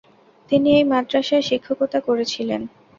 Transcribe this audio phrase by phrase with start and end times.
[0.49, 2.61] তিনি এই মাদ্রাসায় শিক্ষকতা করেছিলেন।